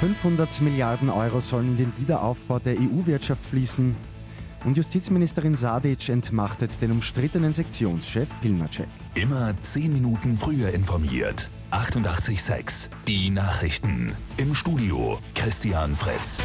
[0.00, 3.96] 500 Milliarden Euro sollen in den Wiederaufbau der EU-Wirtschaft fließen.
[4.64, 8.88] Und Justizministerin Sadic entmachtet den umstrittenen Sektionschef Pilnacek.
[9.14, 11.50] Immer 10 Minuten früher informiert.
[11.70, 14.12] 88.6 Die Nachrichten.
[14.36, 16.40] Im Studio Christian Fritz.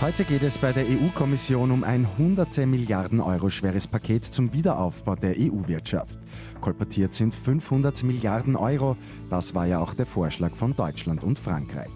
[0.00, 5.16] Heute geht es bei der EU-Kommission um ein hunderte Milliarden Euro schweres Paket zum Wiederaufbau
[5.16, 6.20] der EU-Wirtschaft.
[6.60, 8.96] Kolportiert sind 500 Milliarden Euro.
[9.28, 11.90] Das war ja auch der Vorschlag von Deutschland und Frankreich.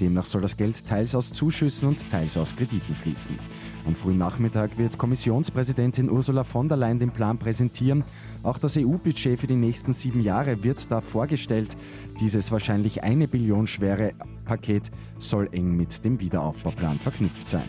[0.00, 3.38] Demnach soll das Geld teils aus Zuschüssen und teils aus Krediten fließen.
[3.86, 8.04] Am frühen Nachmittag wird Kommissionspräsidentin Ursula von der Leyen den Plan präsentieren.
[8.42, 11.76] Auch das EU-Budget für die nächsten sieben Jahre wird da vorgestellt.
[12.20, 14.12] Dieses wahrscheinlich eine Billion schwere
[14.44, 17.68] Paket soll eng mit dem Wiederaufbauplan verknüpft sein.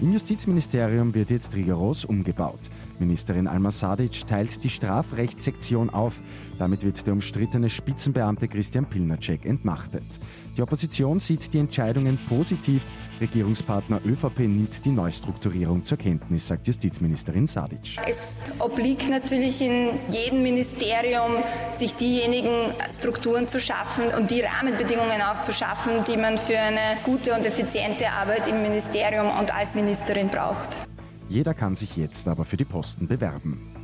[0.00, 2.70] Im Justizministerium wird jetzt rigoros umgebaut.
[2.98, 6.22] Ministerin Alma Sadic teilt die Strafrechtssektion auf.
[6.58, 10.18] Damit wird der umstrittene Spitzenbeamte Christian Pilnacek entmachtet.
[10.56, 12.82] Die Opposition sieht die Entscheidungen positiv.
[13.20, 17.98] Regierungspartner ÖVP nimmt die Neustrukturierung zur Kenntnis, sagt Justizministerin Sadic.
[18.08, 18.18] Es
[18.58, 21.42] obliegt natürlich in jedem Ministerium,
[21.76, 26.96] sich diejenigen Strukturen zu schaffen und die Rahmenbedingungen auch zu schaffen, die man für eine
[27.04, 30.86] gute und effiziente Arbeit im Ministerium und als Ministerium Ministerin braucht.
[31.28, 33.74] Jeder kann sich jetzt aber für die Posten bewerben.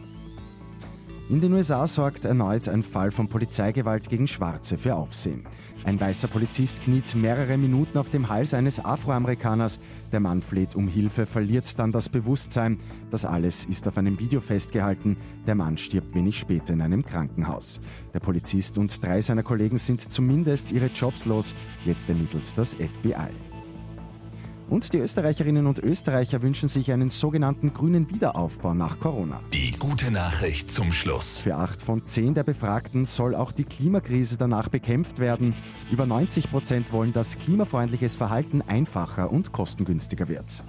[1.29, 5.49] In den USA sorgt erneut ein Fall von Polizeigewalt gegen Schwarze für Aufsehen.
[5.83, 9.81] Ein weißer Polizist kniet mehrere Minuten auf dem Hals eines Afroamerikaners.
[10.13, 12.79] Der Mann fleht um Hilfe, verliert dann das Bewusstsein.
[13.11, 15.17] Das alles ist auf einem Video festgehalten.
[15.45, 17.81] Der Mann stirbt wenig später in einem Krankenhaus.
[18.15, 21.53] Der Polizist und drei seiner Kollegen sind zumindest ihre Jobs los.
[21.85, 23.56] Jetzt ermittelt das FBI.
[24.69, 29.41] Und die Österreicherinnen und Österreicher wünschen sich einen sogenannten grünen Wiederaufbau nach Corona.
[29.53, 31.41] Die gute Nachricht zum Schluss.
[31.41, 35.55] Für acht von zehn der Befragten soll auch die Klimakrise danach bekämpft werden.
[35.91, 40.65] Über 90 Prozent wollen, dass klimafreundliches Verhalten einfacher und kostengünstiger wird.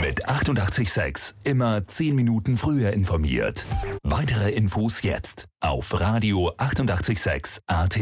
[0.00, 3.66] Mit 886 immer zehn Minuten früher informiert.
[4.02, 7.98] Weitere Infos jetzt auf Radio 886 AT.